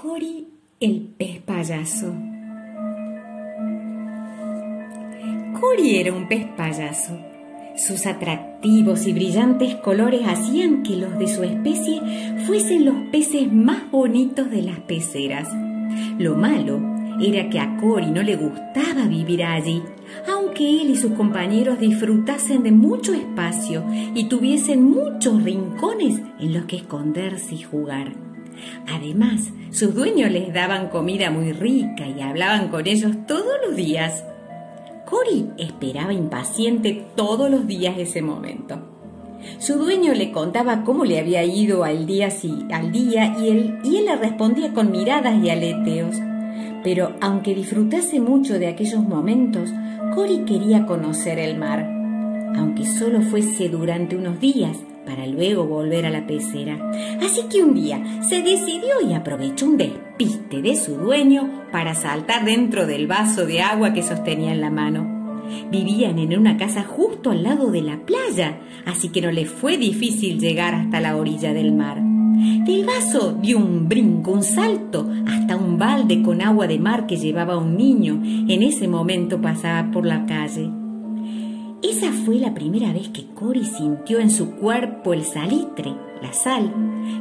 [0.00, 0.48] Cory
[0.80, 2.14] el pez payaso.
[5.60, 7.18] Cory era un pez payaso.
[7.76, 12.00] Sus atractivos y brillantes colores hacían que los de su especie
[12.46, 15.48] fuesen los peces más bonitos de las peceras.
[16.18, 16.80] Lo malo
[17.20, 19.82] era que a Cory no le gustaba vivir allí,
[20.26, 26.64] aunque él y sus compañeros disfrutasen de mucho espacio y tuviesen muchos rincones en los
[26.64, 28.29] que esconderse y jugar.
[28.88, 34.24] Además, sus dueños les daban comida muy rica y hablaban con ellos todos los días.
[35.08, 38.78] Cory esperaba impaciente todos los días ese momento.
[39.58, 42.28] Su dueño le contaba cómo le había ido al día,
[42.72, 46.16] al día y, él, y él le respondía con miradas y aleteos.
[46.84, 49.70] Pero aunque disfrutase mucho de aquellos momentos,
[50.14, 51.88] Cory quería conocer el mar,
[52.56, 54.76] aunque solo fuese durante unos días,
[55.10, 56.78] para luego volver a la pecera.
[57.20, 62.44] Así que un día se decidió y aprovechó un despiste de su dueño para saltar
[62.44, 65.42] dentro del vaso de agua que sostenía en la mano.
[65.68, 69.78] Vivían en una casa justo al lado de la playa, así que no le fue
[69.78, 72.00] difícil llegar hasta la orilla del mar.
[72.00, 77.16] Del vaso dio un brinco, un salto, hasta un balde con agua de mar que
[77.16, 78.22] llevaba un niño.
[78.22, 80.70] En ese momento pasaba por la calle.
[81.82, 86.70] Esa fue la primera vez que Cory sintió en su cuerpo el salitre, la sal.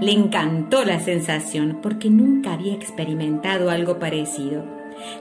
[0.00, 4.64] Le encantó la sensación porque nunca había experimentado algo parecido.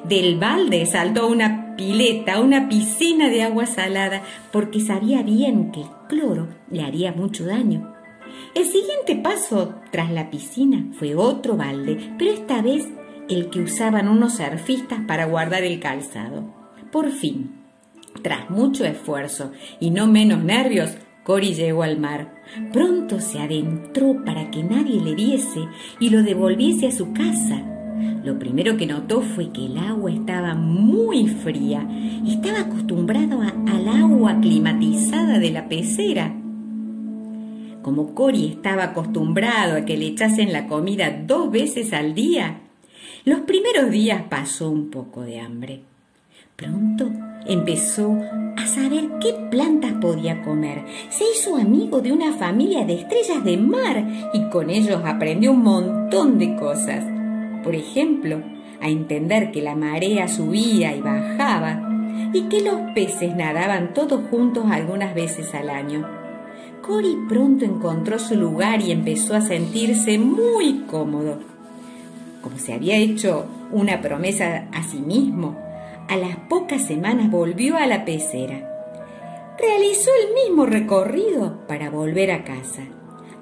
[0.08, 5.88] Del balde saltó una pileta, una piscina de agua salada, porque sabía bien que el
[6.08, 7.94] cloro le haría mucho daño.
[8.54, 12.88] El siguiente paso tras la piscina fue otro balde, pero esta vez
[13.28, 16.54] el que usaban unos surfistas para guardar el calzado.
[16.92, 17.65] Por fin,
[18.22, 20.92] tras mucho esfuerzo y no menos nervios,
[21.24, 22.36] Cory llegó al mar.
[22.72, 25.68] Pronto se adentró para que nadie le viese
[26.00, 27.64] y lo devolviese a su casa.
[28.24, 31.88] Lo primero que notó fue que el agua estaba muy fría.
[32.28, 36.36] Estaba acostumbrado al agua climatizada de la pecera.
[37.82, 42.62] Como Cory estaba acostumbrado a que le echasen la comida dos veces al día,
[43.26, 45.82] los primeros días pasó un poco de hambre.
[46.56, 47.12] Pronto
[47.46, 48.18] empezó
[48.56, 50.86] a saber qué plantas podía comer.
[51.10, 55.64] Se hizo amigo de una familia de estrellas de mar y con ellos aprendió un
[55.64, 57.04] montón de cosas.
[57.62, 58.42] Por ejemplo,
[58.80, 61.90] a entender que la marea subía y bajaba
[62.32, 66.08] y que los peces nadaban todos juntos algunas veces al año.
[66.82, 71.38] Cory pronto encontró su lugar y empezó a sentirse muy cómodo.
[72.42, 75.65] Como se había hecho una promesa a sí mismo,
[76.08, 78.72] a las pocas semanas volvió a la pecera.
[79.58, 82.84] Realizó el mismo recorrido para volver a casa.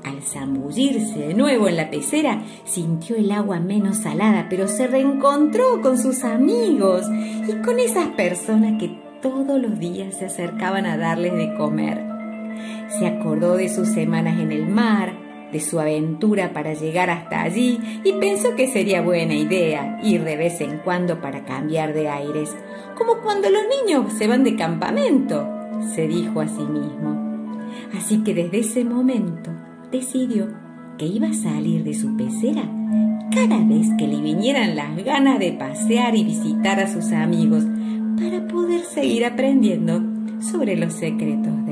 [0.03, 5.81] Al zambullirse de nuevo en la pecera, sintió el agua menos salada, pero se reencontró
[5.81, 7.05] con sus amigos
[7.47, 12.03] y con esas personas que todos los días se acercaban a darles de comer.
[12.99, 15.13] Se acordó de sus semanas en el mar,
[15.53, 20.35] de su aventura para llegar hasta allí y pensó que sería buena idea ir de
[20.35, 22.53] vez en cuando para cambiar de aires,
[22.97, 25.47] como cuando los niños se van de campamento,
[25.95, 27.61] se dijo a sí mismo.
[27.95, 29.51] Así que desde ese momento
[29.91, 30.47] decidió
[30.97, 32.63] que iba a salir de su pecera
[33.33, 37.63] cada vez que le vinieran las ganas de pasear y visitar a sus amigos
[38.19, 40.01] para poder seguir aprendiendo
[40.39, 41.62] sobre los secretos